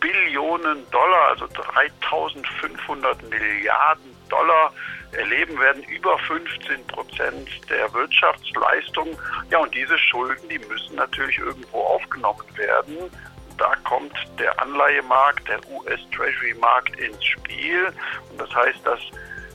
Billionen 0.00 0.88
Dollar, 0.90 1.28
also 1.28 1.46
3500 1.48 3.22
Milliarden 3.30 4.16
Dollar 4.28 4.72
erleben 5.12 5.58
werden, 5.58 5.82
über 5.84 6.18
15 6.18 6.86
Prozent 6.86 7.48
der 7.70 7.92
Wirtschaftsleistung. 7.94 9.08
Ja, 9.50 9.58
und 9.58 9.74
diese 9.74 9.96
Schulden, 9.98 10.48
die 10.48 10.58
müssen 10.58 10.96
natürlich 10.96 11.38
irgendwo 11.38 11.80
aufgenommen 11.80 12.44
werden. 12.56 13.10
Da 13.56 13.74
kommt 13.84 14.12
der 14.38 14.60
Anleihemarkt, 14.60 15.48
der 15.48 15.58
US-Treasury-Markt 15.70 16.98
ins 17.00 17.24
Spiel. 17.24 17.92
Und 18.30 18.40
das 18.40 18.54
heißt, 18.54 18.80
das 18.84 19.00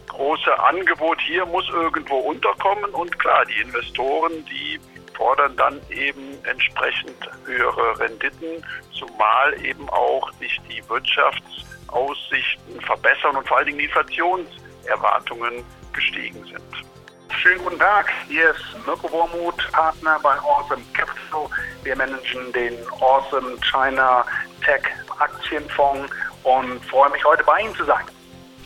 große 0.08 0.60
Angebot 0.60 1.22
hier 1.22 1.46
muss 1.46 1.70
irgendwo 1.70 2.18
unterkommen. 2.18 2.90
Und 2.92 3.18
klar, 3.20 3.46
die 3.46 3.62
Investoren, 3.62 4.44
die 4.46 4.80
fordern 5.22 5.56
dann 5.56 5.80
eben 5.92 6.44
entsprechend 6.46 7.16
höhere 7.46 8.00
Renditen, 8.00 8.66
zumal 8.98 9.54
eben 9.64 9.88
auch 9.90 10.32
sich 10.40 10.60
die 10.68 10.82
Wirtschaftsaussichten 10.90 12.82
verbessern 12.82 13.36
und 13.36 13.48
vor 13.48 13.58
allen 13.58 13.68
Dingen 13.68 13.78
die 13.78 13.86
Inflationserwartungen 13.86 15.64
gestiegen 15.94 16.44
sind. 16.46 17.38
Schönen 17.38 17.64
guten 17.64 17.78
Tag, 17.78 18.12
hier 18.28 18.50
ist 18.50 18.88
Mirko 18.88 19.12
Wormuth, 19.12 19.72
Partner 19.72 20.20
bei 20.24 20.34
Awesome 20.40 20.82
Capital. 20.94 21.48
Wir 21.84 21.96
managen 21.96 22.52
den 22.54 22.74
Awesome 23.00 23.58
China 23.62 24.26
Tech 24.66 24.82
Aktienfonds 25.20 26.12
und 26.42 26.84
freue 26.86 27.12
mich 27.12 27.24
heute 27.24 27.44
bei 27.44 27.62
Ihnen 27.62 27.76
zu 27.76 27.86
sein. 27.86 28.06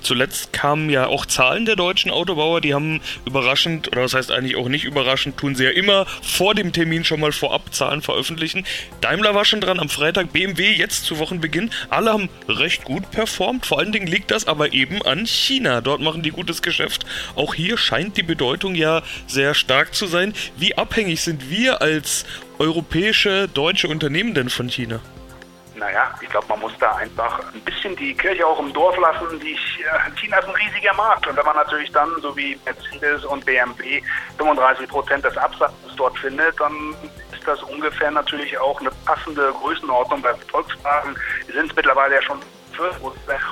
Zuletzt 0.06 0.54
kamen 0.54 0.92
ja 0.92 1.08
auch 1.08 1.26
Zahlen 1.26 1.66
der 1.66 1.76
deutschen 1.76 2.12
Autobauer, 2.12 2.62
die 2.62 2.76
haben 2.76 3.02
überraschend, 3.26 3.88
oder 3.88 4.04
das 4.04 4.14
heißt 4.14 4.32
eigentlich 4.32 4.56
auch 4.56 4.70
nicht 4.70 4.86
überraschend, 4.86 5.38
tun 5.38 5.56
sie 5.56 5.64
ja 5.64 5.72
immer 5.72 6.06
vor 6.22 6.54
dem 6.54 6.72
Termin 6.72 7.04
schon 7.04 7.20
mal 7.20 7.32
vorab 7.32 7.74
Zahlen 7.74 8.04
veröffentlichen. 8.04 8.66
Daimler 9.02 9.34
war 9.34 9.46
schon 9.46 9.62
dran 9.62 9.80
am 9.80 9.90
Freitag, 9.90 10.32
BMW 10.32 10.74
jetzt 10.74 11.06
zu 11.06 11.18
Wochenbeginn. 11.18 11.72
Alle 11.90 12.14
haben 12.14 12.30
recht 12.48 12.84
gut 12.84 13.10
performt. 13.10 13.66
Vor 13.66 13.80
allen 13.80 13.92
Dingen 13.92 14.06
liegt 14.06 14.30
das 14.30 14.46
aber 14.46 14.74
eben 14.74 15.02
an 15.02 15.26
China. 15.26 15.82
Dort 15.82 16.02
machen 16.02 16.22
die 16.22 16.30
gutes 16.30 16.62
Geschäft. 16.62 17.04
Auch 17.36 17.56
hier 17.56 17.76
scheint 17.76 18.16
die 18.16 18.22
Bedeutung 18.22 18.76
ja 18.76 19.02
sehr 19.26 19.56
stark 19.56 19.96
zu 19.96 20.06
sein. 20.06 20.34
Wie 20.56 20.78
abhängig 20.78 21.22
sind 21.22 21.50
wir 21.50 21.82
als 21.82 22.26
europäische, 22.60 23.50
deutsche 23.52 23.88
Unternehmen 23.88 24.36
denn 24.36 24.50
von 24.50 24.70
China? 24.70 25.02
Naja, 25.76 26.14
ich 26.22 26.30
glaube, 26.30 26.48
man 26.48 26.60
muss 26.62 26.72
da 26.80 26.96
einfach 26.96 27.40
ein 27.54 27.62
bisschen 27.62 27.96
die 27.98 28.14
Kirche 28.14 28.48
auch 28.48 28.60
im 28.60 28.72
Dorf 28.72 28.98
lassen. 28.98 29.40
Die, 29.42 29.58
China 30.16 30.38
ist 30.40 30.48
ein 30.48 30.56
riesiger 30.56 30.94
Markt. 30.94 31.28
Und 31.28 31.36
wenn 31.36 31.46
man 31.46 31.56
natürlich 31.56 31.92
dann, 31.92 32.10
so 32.22 32.36
wie 32.38 32.58
Mercedes 32.66 33.26
und 33.26 33.46
BMW, 33.46 34.02
35 34.38 34.88
Prozent 34.88 35.26
des 35.26 35.36
Absatzes 35.38 35.96
dort 35.98 36.18
findet, 36.18 36.60
dann 36.60 36.96
ist 37.34 37.46
das 37.46 37.62
ungefähr 37.64 38.10
natürlich 38.12 38.58
auch 38.58 38.80
eine 38.80 38.92
passende 39.06 39.52
Größenordnung. 39.52 40.22
Bei 40.22 40.34
Volkswagen 40.50 41.16
sind 41.54 41.70
es 41.70 41.76
mittlerweile 41.76 42.16
ja 42.16 42.22
schon 42.22 42.40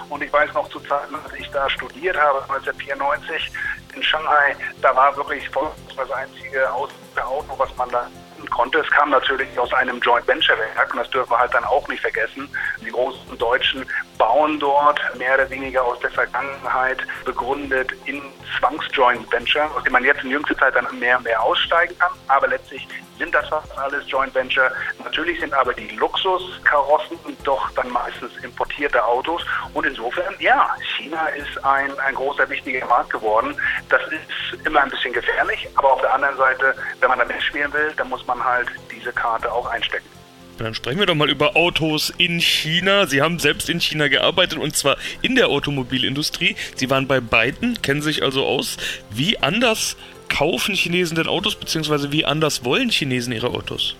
und 0.10 0.22
ich 0.22 0.34
weiß 0.34 0.53
noch 0.53 0.68
zu 0.68 0.82
Zeiten, 0.82 1.15
als 1.15 1.34
ich 1.39 1.50
da 1.51 1.70
studiert 1.70 2.18
habe, 2.18 2.42
1994 2.42 3.51
in 3.96 4.03
Shanghai, 4.03 4.53
da 4.82 4.94
war 4.94 5.15
wirklich 5.15 5.50
Volkswagen 5.50 5.96
das 5.96 6.12
einzige 6.12 6.70
Auto, 6.74 7.58
was 7.58 7.74
man 7.77 7.89
da 7.89 8.06
konnte. 8.50 8.80
Es 8.80 8.90
kam 8.90 9.10
natürlich 9.10 9.58
aus 9.58 9.74
einem 9.74 10.00
Joint 10.00 10.28
Venture 10.28 10.58
Werk 10.58 10.94
und 10.94 11.00
das 11.00 11.10
dürfen 11.10 11.32
wir 11.32 11.40
halt 11.40 11.54
dann 11.54 11.64
auch 11.66 11.88
nicht 11.88 12.02
vergessen. 12.02 12.50
Die 12.82 12.92
großen 12.92 13.38
Deutschen 13.38 13.86
bauen 14.24 14.58
dort 14.58 15.01
mehr 15.18 15.34
oder 15.34 15.50
weniger 15.50 15.84
aus 15.84 16.00
der 16.00 16.10
Vergangenheit 16.10 17.00
begründet 17.25 17.92
in 18.06 18.22
Zwangsjoint 18.58 19.30
Venture, 19.30 19.70
aus 19.75 19.84
dem 19.84 19.92
man 19.92 20.06
jetzt 20.06 20.24
in 20.24 20.30
jüngster 20.30 20.58
Zeit 20.58 20.75
dann 20.75 20.88
mehr 20.98 21.18
und 21.18 21.25
mehr 21.25 21.42
aussteigen 21.44 21.94
kann. 22.00 22.12
Aber 22.30 22.48
letztlich 22.48 22.88
sind 23.20 23.36
das 23.36 23.50
fast 23.50 23.77
alles 23.77 24.10
Joint 24.10 24.34
Venture. 24.34 24.72
Natürlich 25.03 25.42
sind 25.42 25.53
aber 25.53 25.74
die 25.74 25.89
Luxuskarossen 25.98 27.18
doch 27.44 27.70
dann 27.72 27.89
meistens 27.89 28.32
importierte 28.44 29.03
Autos. 29.03 29.42
Und 29.74 29.86
insofern, 29.86 30.34
ja, 30.39 30.74
China 30.96 31.27
ist 31.27 31.62
ein, 31.65 31.92
ein 32.00 32.15
großer, 32.15 32.50
wichtiger 32.50 32.86
Markt 32.86 33.10
geworden. 33.10 33.53
Das 33.89 34.01
ist 34.03 34.65
immer 34.65 34.84
ein 34.84 34.89
bisschen 34.89 35.12
gefährlich. 35.12 35.68
Aber 35.75 35.92
auf 35.92 36.01
der 36.01 36.13
anderen 36.13 36.38
Seite, 36.38 36.74
wenn 37.01 37.10
man 37.10 37.20
da 37.20 37.25
mitspielen 37.25 37.74
will, 37.74 37.92
dann 37.98 38.08
muss 38.08 38.25
man 38.25 38.42
halt 38.42 38.70
diese 38.89 39.12
Karte 39.12 39.51
auch 39.51 39.68
einstecken. 39.68 40.23
Dann 40.58 40.76
sprechen 40.76 41.00
wir 41.00 41.06
doch 41.06 41.16
mal 41.16 41.30
über 41.30 41.56
Autos 41.56 42.14
in 42.18 42.40
China. 42.40 43.08
Sie 43.08 43.22
haben 43.22 43.40
selbst 43.40 43.70
in 43.70 43.82
China 43.82 44.08
gearbeitet 44.08 44.60
und 44.60 44.76
zwar 44.76 44.98
in 45.22 45.36
der 45.36 45.48
Automobilindustrie. 45.48 46.56
Sie 46.76 46.90
waren 46.90 47.08
bei 47.08 47.20
beiden, 47.20 47.82
kennen 47.82 48.02
sich 48.02 48.24
also 48.24 48.46
aus. 48.46 48.78
Wie 49.10 49.40
anders 49.40 49.98
kaufen 50.30 50.76
Chinesen 50.76 51.16
denn 51.16 51.28
Autos, 51.28 51.56
beziehungsweise 51.56 52.12
wie 52.12 52.26
anders 52.26 52.64
wollen 52.64 52.90
Chinesen 52.90 53.34
ihre 53.34 53.48
Autos? 53.48 53.96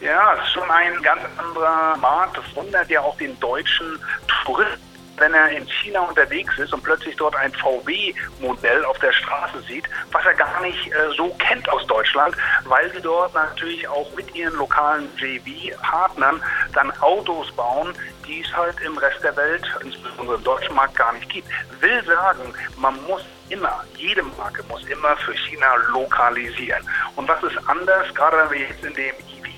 Ja, 0.00 0.34
ist 0.34 0.52
schon 0.52 0.70
ein 0.70 1.02
ganz 1.02 1.22
anderer 1.36 1.96
Markt. 1.96 2.38
Das 2.38 2.44
wundert 2.54 2.88
ja 2.90 3.00
auch 3.00 3.16
den 3.18 3.38
deutschen 3.40 3.98
Touristen 4.44 4.95
wenn 5.16 5.34
er 5.34 5.50
in 5.50 5.66
China 5.66 6.00
unterwegs 6.00 6.58
ist 6.58 6.72
und 6.72 6.82
plötzlich 6.82 7.16
dort 7.16 7.34
ein 7.36 7.52
VW-Modell 7.52 8.84
auf 8.84 8.98
der 8.98 9.12
Straße 9.12 9.60
sieht, 9.62 9.84
was 10.12 10.24
er 10.24 10.34
gar 10.34 10.60
nicht 10.60 10.86
äh, 10.88 11.10
so 11.16 11.34
kennt 11.38 11.68
aus 11.68 11.86
Deutschland, 11.86 12.36
weil 12.64 12.92
sie 12.92 13.00
dort 13.00 13.34
natürlich 13.34 13.86
auch 13.88 14.12
mit 14.14 14.34
ihren 14.34 14.54
lokalen 14.54 15.08
JV-Partnern 15.16 16.42
dann 16.74 16.90
Autos 17.00 17.50
bauen, 17.52 17.94
die 18.26 18.40
es 18.40 18.56
halt 18.56 18.80
im 18.80 18.96
Rest 18.98 19.22
der 19.22 19.36
Welt, 19.36 19.64
insbesondere 19.82 20.36
im 20.36 20.44
deutschen 20.44 20.74
Markt, 20.74 20.96
gar 20.96 21.12
nicht 21.12 21.28
gibt. 21.28 21.48
Will 21.80 22.04
sagen, 22.04 22.54
man 22.76 22.94
muss 23.04 23.22
immer, 23.48 23.84
jede 23.96 24.22
Marke 24.22 24.62
muss 24.68 24.84
immer 24.88 25.16
für 25.18 25.34
China 25.34 25.76
lokalisieren. 25.92 26.82
Und 27.14 27.28
was 27.28 27.42
ist 27.42 27.56
anders, 27.66 28.12
gerade 28.14 28.38
wenn 28.38 28.58
wir 28.58 28.68
jetzt 28.68 28.84
in 28.84 28.94
dem 28.94 29.14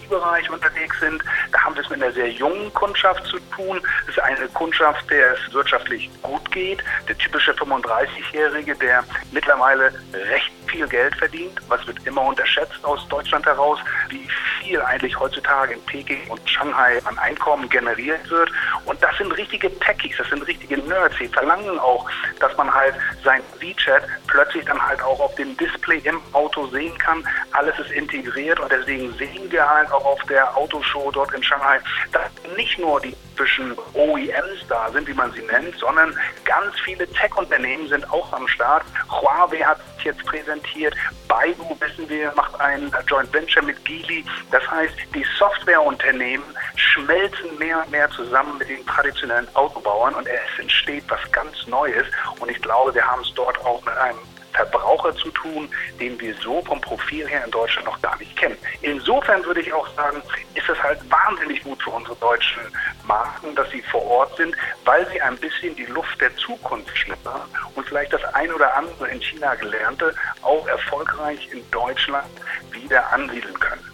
bereich 0.09 0.49
unterwegs 0.51 0.99
sind. 1.01 1.23
Da 1.53 1.61
haben 1.61 1.75
wir 1.75 1.83
es 1.83 1.91
mit 1.91 2.03
einer 2.03 2.13
sehr 2.13 2.31
jungen 2.31 2.73
Kundschaft 2.75 3.25
zu 3.27 3.39
tun. 3.55 3.81
Es 4.05 4.17
ist 4.17 4.21
eine 4.21 4.49
Kundschaft, 4.49 5.09
der 5.11 5.35
es 5.35 5.53
wirtschaftlich 5.53 6.11
gut 6.23 6.51
geht. 6.51 6.83
Der 7.09 7.17
typische 7.19 7.53
35-Jährige, 7.53 8.75
der 8.77 9.05
mittlerweile 9.33 9.93
recht 10.13 10.53
viel 10.69 10.87
Geld 10.89 11.15
verdient. 11.17 11.61
Was 11.69 11.87
wird 11.87 11.99
immer 12.07 12.23
unterschätzt 12.23 12.85
aus 12.85 13.07
Deutschland 13.09 13.47
heraus, 13.47 13.79
wie 14.09 14.29
viel 14.61 14.81
eigentlich 14.83 15.19
heutzutage 15.19 15.75
in 15.75 15.81
Peking 15.83 16.29
und 16.29 16.41
Shanghai 16.49 17.01
an 17.05 17.19
Einkommen 17.19 17.69
generiert 17.69 18.29
wird. 18.31 18.51
Und 18.85 19.03
das 19.03 19.17
sind 19.19 19.33
richtige 19.37 19.77
Techies, 19.79 20.17
das 20.19 20.29
sind 20.29 20.47
richtige 20.47 20.79
Nerds. 20.79 21.17
Sie 21.19 21.29
verlangen 21.29 21.79
auch, 21.79 22.09
dass 22.41 22.57
man 22.57 22.73
halt 22.73 22.95
sein 23.25 23.43
WeChat 23.59 24.03
plötzlich 24.27 24.65
dann 24.65 24.81
halt 24.81 25.03
auch 25.03 25.21
auf 25.21 25.35
dem 25.37 25.57
Display 25.57 25.99
im 26.05 26.21
Auto 26.33 26.67
sehen 26.69 26.97
kann. 26.99 27.27
Alles 27.53 27.79
ist 27.79 27.91
integriert 27.91 28.61
und 28.61 28.71
deswegen 28.71 29.13
sehen 29.15 29.51
wir 29.51 29.69
halt 29.69 29.91
auch 29.91 30.05
auf 30.05 30.23
der 30.25 30.57
Autoshow 30.57 31.11
dort 31.11 31.33
in 31.33 31.43
Shanghai, 31.43 31.81
dass 32.13 32.31
nicht 32.57 32.79
nur 32.79 33.01
die 33.01 33.15
typischen 33.39 33.77
OEMs 33.95 34.67
da 34.69 34.91
sind, 34.91 35.07
wie 35.07 35.15
man 35.15 35.33
sie 35.33 35.43
nennt, 35.43 35.77
sondern 35.79 36.15
ganz 36.45 36.79
viele 36.85 37.07
Tech-Unternehmen 37.07 37.89
sind 37.89 38.11
auch 38.11 38.33
am 38.33 38.49
Start. 38.49 38.85
Huawei 39.09 39.59
hat 39.59 39.79
sich 39.99 40.07
jetzt 40.07 40.25
präsentiert, 40.25 40.95
Baidu, 41.29 41.77
wissen 41.81 42.09
wir, 42.09 42.33
macht 42.37 42.59
ein 42.61 42.91
Joint 43.07 43.33
Venture 43.33 43.63
mit 43.63 43.85
Geely. 43.85 44.25
Das 44.51 44.69
heißt, 44.71 44.95
die 45.15 45.25
Softwareunternehmen 45.39 46.45
schmelzen 46.77 47.59
mehr 47.59 47.83
und 47.83 47.91
mehr 47.91 48.09
zusammen 48.11 48.59
mit 48.59 48.69
den 48.69 48.85
traditionellen 48.87 49.49
Autobauern 49.55 50.15
und 50.15 50.27
es 50.27 50.59
entsteht 50.59 51.05
was 51.09 51.21
ganz 51.33 51.67
Neues. 51.67 52.07
Und 52.41 52.51
ich 52.51 52.61
glaube, 52.63 52.95
wir 52.95 53.07
haben 53.07 53.23
es 53.23 53.33
dort 53.35 53.59
auch 53.65 53.85
mit 53.85 53.97
einem 53.97 54.19
Verbraucher 54.59 55.15
zu 55.15 55.31
tun, 55.31 55.69
den 56.01 56.21
wir 56.21 56.35
so 56.35 56.61
vom 56.63 56.81
Profil 56.81 57.29
her 57.29 57.45
in 57.45 57.51
Deutschland 57.53 57.87
noch 57.87 58.03
gar 58.03 58.17
nicht 58.19 58.37
kennen. 58.37 58.59
Insofern 58.83 59.45
würde 59.45 59.61
ich 59.61 59.73
auch 59.73 59.89
sagen, 59.95 60.21
ist 60.55 60.69
es 60.69 60.83
halt 60.83 60.99
wahnsinnig 61.09 61.63
gut 61.63 61.81
für 61.83 61.91
unsere 61.91 62.17
deutschen 62.17 62.63
Marken, 63.07 63.55
dass 63.55 63.71
sie 63.71 63.83
vor 63.83 64.05
Ort 64.05 64.37
sind, 64.37 64.57
weil 64.85 65.09
sie 65.11 65.21
ein 65.21 65.37
bisschen 65.37 65.77
die 65.77 65.87
Luft 65.87 66.21
der 66.21 66.35
Zukunft 66.37 66.97
schnuppern 66.99 67.43
und 67.77 67.87
vielleicht 67.87 68.13
das 68.13 68.25
ein 68.35 68.53
oder 68.53 68.75
andere 68.77 69.09
in 69.09 69.21
China 69.21 69.55
gelernte 69.55 70.13
auch 70.43 70.67
erfolgreich 70.67 71.49
in 71.53 71.63
Deutschland 71.71 72.27
wieder 72.73 73.13
ansiedeln 73.13 73.59
können. 73.61 73.88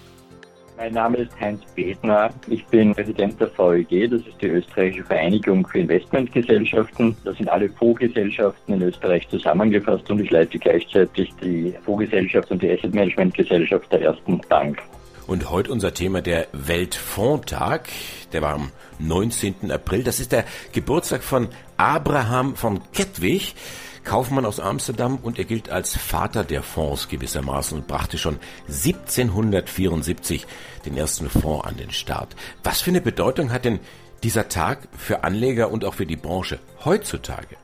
Mein 0.76 0.92
Name 0.92 1.18
ist 1.18 1.30
Heinz 1.40 1.62
Bedner. 1.76 2.30
Ich 2.48 2.66
bin 2.66 2.94
Präsident 2.94 3.40
der 3.40 3.48
VEG, 3.48 4.10
das 4.10 4.22
ist 4.22 4.42
die 4.42 4.48
Österreichische 4.48 5.04
Vereinigung 5.04 5.64
für 5.66 5.78
Investmentgesellschaften. 5.78 7.16
Da 7.24 7.32
sind 7.32 7.48
alle 7.48 7.68
Fondsgesellschaften 7.70 8.74
in 8.74 8.82
Österreich 8.82 9.28
zusammengefasst 9.28 10.10
und 10.10 10.20
ich 10.20 10.30
leite 10.30 10.58
gleichzeitig 10.58 11.32
die 11.40 11.72
Fondsgesellschaft 11.84 12.50
und 12.50 12.60
die 12.60 12.72
Asset 12.72 12.92
Management 12.92 13.34
Gesellschaft 13.34 13.90
der 13.92 14.02
Ersten 14.02 14.40
Bank. 14.48 14.82
Und 15.28 15.48
heute 15.50 15.70
unser 15.70 15.94
Thema 15.94 16.20
der 16.20 16.48
Weltfondtag. 16.52 17.88
Der 18.32 18.42
war 18.42 18.54
am 18.54 18.72
19. 18.98 19.70
April. 19.70 20.02
Das 20.02 20.18
ist 20.18 20.32
der 20.32 20.44
Geburtstag 20.72 21.22
von 21.22 21.48
Abraham 21.76 22.56
von 22.56 22.80
Kettwig. 22.92 23.54
Kaufmann 24.04 24.46
aus 24.46 24.60
Amsterdam 24.60 25.18
und 25.22 25.38
er 25.38 25.44
gilt 25.44 25.70
als 25.70 25.96
Vater 25.96 26.44
der 26.44 26.62
Fonds 26.62 27.08
gewissermaßen 27.08 27.78
und 27.78 27.86
brachte 27.86 28.18
schon 28.18 28.38
1774 28.68 30.46
den 30.84 30.96
ersten 30.96 31.28
Fonds 31.28 31.66
an 31.66 31.76
den 31.76 31.90
Start. 31.90 32.36
Was 32.62 32.82
für 32.82 32.90
eine 32.90 33.00
Bedeutung 33.00 33.52
hat 33.52 33.64
denn 33.64 33.80
dieser 34.22 34.48
Tag 34.48 34.88
für 34.96 35.24
Anleger 35.24 35.70
und 35.70 35.84
auch 35.84 35.94
für 35.94 36.06
die 36.06 36.16
Branche 36.16 36.58
heutzutage? 36.84 37.56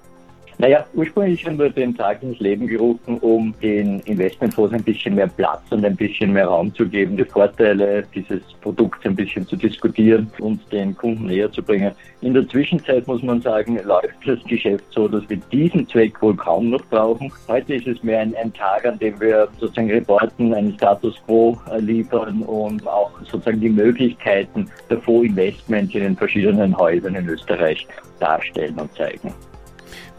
Naja, 0.60 0.84
ursprünglich 0.92 1.46
haben 1.46 1.58
wir 1.58 1.70
den 1.70 1.96
Tag 1.96 2.22
ins 2.22 2.38
Leben 2.38 2.66
gerufen, 2.66 3.16
um 3.20 3.54
den 3.62 4.00
Investmentfonds 4.00 4.74
ein 4.74 4.82
bisschen 4.82 5.14
mehr 5.14 5.26
Platz 5.26 5.62
und 5.70 5.82
ein 5.86 5.96
bisschen 5.96 6.34
mehr 6.34 6.48
Raum 6.48 6.74
zu 6.74 6.86
geben, 6.86 7.16
die 7.16 7.24
Vorteile 7.24 8.04
dieses 8.14 8.42
Produkts 8.60 9.06
ein 9.06 9.16
bisschen 9.16 9.46
zu 9.46 9.56
diskutieren 9.56 10.30
und 10.38 10.60
den 10.70 10.94
Kunden 10.94 11.28
näher 11.28 11.50
zu 11.50 11.62
bringen. 11.62 11.92
In 12.20 12.34
der 12.34 12.46
Zwischenzeit 12.46 13.06
muss 13.06 13.22
man 13.22 13.40
sagen, 13.40 13.80
läuft 13.84 14.18
das 14.26 14.38
Geschäft 14.44 14.84
so, 14.90 15.08
dass 15.08 15.26
wir 15.30 15.38
diesen 15.50 15.88
Zweck 15.88 16.20
wohl 16.20 16.36
kaum 16.36 16.68
noch 16.68 16.84
brauchen. 16.90 17.32
Heute 17.48 17.76
ist 17.76 17.86
es 17.86 18.02
mehr 18.02 18.20
ein, 18.20 18.34
ein 18.34 18.52
Tag, 18.52 18.84
an 18.84 18.98
dem 18.98 19.18
wir 19.18 19.48
sozusagen 19.58 19.90
reporten, 19.90 20.52
einen 20.52 20.74
Status 20.74 21.16
quo 21.24 21.58
liefern 21.78 22.42
und 22.42 22.86
auch 22.86 23.12
sozusagen 23.20 23.60
die 23.60 23.70
Möglichkeiten 23.70 24.70
der 24.90 24.98
Fondsinvestments 24.98 25.94
in 25.94 26.02
den 26.02 26.16
verschiedenen 26.18 26.76
Häusern 26.76 27.14
in 27.14 27.26
Österreich 27.30 27.88
darstellen 28.18 28.78
und 28.78 28.92
zeigen. 28.94 29.32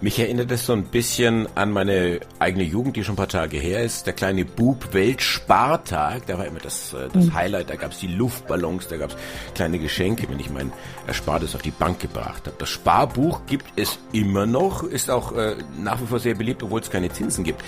Mich 0.04 0.18
erinnert 0.18 0.50
es 0.50 0.66
so 0.66 0.74
ein 0.74 0.86
bisschen 0.86 1.48
an 1.54 1.72
meine 1.72 2.22
eigene 2.40 2.64
Jugend, 2.64 2.96
die 2.96 3.04
schon 3.04 3.14
ein 3.14 3.18
paar 3.18 3.28
Tage 3.28 3.58
her 3.58 3.84
ist. 3.84 4.08
Der 4.08 4.14
kleine 4.14 4.46
Bub 4.46 4.96
Weltspartag, 4.96 6.26
da 6.26 6.40
war 6.40 6.48
immer 6.48 6.60
das, 6.60 6.96
äh, 6.96 7.08
das 7.14 7.28
mhm. 7.28 7.34
Highlight. 7.36 7.70
Da 7.70 7.76
gab 7.76 7.92
es 7.92 8.00
die 8.00 8.08
Luftballons, 8.08 8.88
da 8.88 8.98
gab 8.98 9.12
es 9.12 9.16
kleine 9.54 9.78
Geschenke, 9.78 10.28
wenn 10.28 10.40
ich 10.40 10.50
mein 10.50 10.74
Erspartes 11.06 11.54
auf 11.54 11.62
die 11.62 11.70
Bank 11.70 12.00
gebracht 12.00 12.48
habe. 12.48 12.56
Das 12.58 12.70
Sparbuch 12.70 13.42
gibt 13.46 13.66
es 13.76 14.00
immer 14.12 14.48
noch, 14.48 14.82
ist 14.82 15.12
auch 15.12 15.34
äh, 15.34 15.58
nach 15.78 16.02
wie 16.02 16.08
vor 16.08 16.18
sehr 16.18 16.34
beliebt, 16.34 16.64
obwohl 16.64 16.82
es 16.82 16.90
keine 16.90 17.12
Zinsen 17.12 17.44
gibt. 17.44 17.64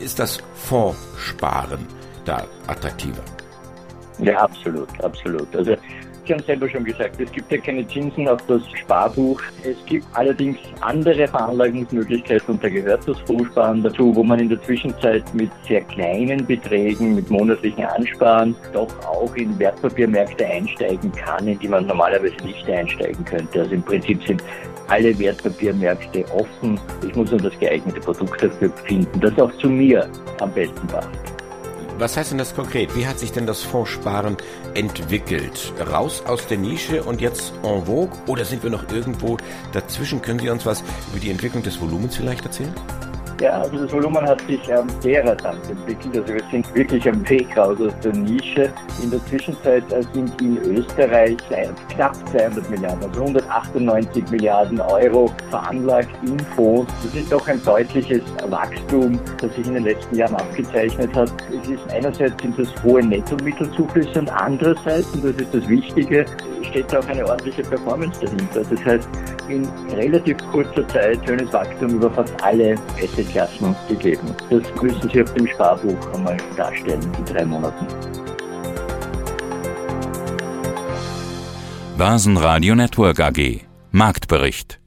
Ist 0.00 0.18
das 0.18 0.38
Fondssparen 0.56 1.86
da 2.26 2.46
attraktiver? 2.66 3.22
Ja, 4.18 4.36
absolut, 4.42 4.88
absolut. 5.02 5.56
Also 5.56 5.76
Haben 6.30 6.44
selber 6.44 6.68
schon 6.68 6.84
gesagt, 6.84 7.20
es 7.20 7.32
gibt 7.32 7.50
ja 7.50 7.58
keine 7.58 7.84
Zinsen 7.88 8.28
auf 8.28 8.40
das 8.46 8.62
Sparbuch. 8.82 9.42
Es 9.64 9.76
gibt 9.86 10.06
allerdings 10.12 10.58
andere 10.80 11.26
Veranlagungsmöglichkeiten 11.26 12.54
und 12.54 12.62
da 12.62 12.68
gehört 12.68 13.06
das 13.08 13.18
Fondssparen 13.26 13.82
dazu, 13.82 14.14
wo 14.14 14.22
man 14.22 14.38
in 14.38 14.48
der 14.48 14.62
Zwischenzeit 14.62 15.24
mit 15.34 15.50
sehr 15.66 15.80
kleinen 15.80 16.46
Beträgen, 16.46 17.16
mit 17.16 17.28
monatlichen 17.30 17.84
Ansparen 17.84 18.54
doch 18.72 18.88
auch 19.06 19.34
in 19.34 19.58
Wertpapiermärkte 19.58 20.46
einsteigen 20.46 21.10
kann, 21.12 21.48
in 21.48 21.58
die 21.58 21.68
man 21.68 21.86
normalerweise 21.86 22.36
nicht 22.44 22.68
einsteigen 22.70 23.24
könnte. 23.24 23.62
Also 23.62 23.74
im 23.74 23.82
Prinzip 23.82 24.22
sind 24.24 24.44
alle 24.86 25.18
Wertpapiermärkte 25.18 26.24
offen. 26.32 26.78
Ich 27.04 27.14
muss 27.16 27.32
nur 27.32 27.40
das 27.40 27.58
geeignete 27.58 28.00
Produkt 28.00 28.40
dafür 28.40 28.70
finden, 28.86 29.20
das 29.20 29.36
auch 29.36 29.52
zu 29.58 29.68
mir 29.68 30.08
am 30.38 30.52
besten 30.52 30.86
passt. 30.86 31.29
Was 32.00 32.16
heißt 32.16 32.30
denn 32.30 32.38
das 32.38 32.54
konkret? 32.54 32.96
Wie 32.96 33.06
hat 33.06 33.18
sich 33.18 33.30
denn 33.30 33.46
das 33.46 33.60
Fondssparen 33.60 34.38
entwickelt? 34.72 35.74
Raus 35.92 36.22
aus 36.24 36.46
der 36.46 36.56
Nische 36.56 37.02
und 37.02 37.20
jetzt 37.20 37.52
en 37.62 37.84
vogue? 37.84 38.18
Oder 38.26 38.46
sind 38.46 38.62
wir 38.62 38.70
noch 38.70 38.90
irgendwo 38.90 39.36
dazwischen? 39.74 40.22
Können 40.22 40.38
Sie 40.38 40.48
uns 40.48 40.64
was 40.64 40.82
über 41.10 41.20
die 41.20 41.30
Entwicklung 41.30 41.62
des 41.62 41.78
Volumens 41.78 42.16
vielleicht 42.16 42.46
erzählen? 42.46 42.72
Ja, 43.40 43.62
also 43.62 43.78
das 43.78 43.90
Volumen 43.90 44.20
hat 44.20 44.38
sich 44.42 44.60
ähm, 44.68 44.86
sehr 45.00 45.24
rasant 45.24 45.60
entwickelt. 45.70 46.14
Also 46.14 46.34
wir 46.34 46.42
sind 46.50 46.74
wirklich 46.74 47.08
am 47.08 47.26
Weg 47.26 47.56
raus 47.56 47.78
aus 47.80 47.92
der 48.04 48.12
Nische. 48.12 48.70
In 49.02 49.10
der 49.10 49.24
Zwischenzeit 49.26 49.90
äh, 49.90 50.02
sind 50.12 50.38
in 50.42 50.58
Österreich 50.58 51.38
knapp 51.88 52.14
200 52.32 52.68
Milliarden, 52.68 53.02
also 53.02 53.20
198 53.20 54.30
Milliarden 54.30 54.78
Euro 54.82 55.32
veranlagt 55.48 56.10
in 56.22 56.38
Fonds. 56.54 56.92
Das 57.02 57.14
ist 57.14 57.32
doch 57.32 57.48
ein 57.48 57.64
deutliches 57.64 58.20
Wachstum, 58.50 59.18
das 59.40 59.54
sich 59.54 59.66
in 59.66 59.72
den 59.72 59.84
letzten 59.84 60.16
Jahren 60.16 60.34
abgezeichnet 60.34 61.14
hat. 61.14 61.32
Es 61.50 61.66
ist 61.66 61.90
einerseits 61.90 62.42
sind 62.42 62.58
das 62.58 62.68
hohe 62.82 63.02
Nettomittelzuflüsse 63.02 64.18
und 64.18 64.28
andererseits, 64.30 65.08
und 65.14 65.24
das 65.24 65.36
ist 65.36 65.54
das 65.54 65.66
Wichtige, 65.66 66.26
steht 66.68 66.94
auch 66.94 67.06
eine 67.06 67.26
ordentliche 67.26 67.62
Performance 67.62 68.20
dahinter. 68.20 68.62
Das 68.68 68.84
heißt, 68.84 69.08
in 69.48 69.66
relativ 69.94 70.36
kurzer 70.52 70.86
Zeit 70.88 71.18
schönes 71.26 71.52
Wachstum 71.52 71.96
über 71.96 72.10
fast 72.10 72.34
alle 72.42 72.76
Assetklassen 73.30 73.76
gegeben. 73.88 74.34
Das 74.50 74.62
müssen 74.82 75.08
Sie 75.10 75.22
auf 75.22 75.32
dem 75.34 75.46
Sparbuch 75.46 76.14
einmal 76.14 76.36
darstellen 76.56 77.02
in 77.18 77.24
drei 77.24 77.44
Monaten. 77.44 77.86
Börsenradio 81.96 82.74
Network 82.74 83.20
AG 83.20 83.60
Marktbericht 83.92 84.80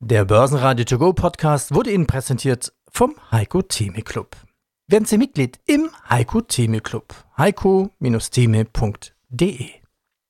Der 0.00 0.24
Börsenradio 0.24 0.84
To 0.84 0.98
Go 0.98 1.12
Podcast 1.12 1.74
wurde 1.74 1.90
Ihnen 1.90 2.06
präsentiert 2.06 2.72
vom 2.90 3.16
Heiko 3.32 3.62
Theme 3.62 4.02
Club. 4.02 4.36
Werden 4.86 5.04
Sie 5.04 5.18
Mitglied 5.18 5.58
im 5.66 5.90
Heiko 6.08 6.40
Theme 6.40 6.80
Club. 6.80 7.12
heiko-theme.de 7.36 9.70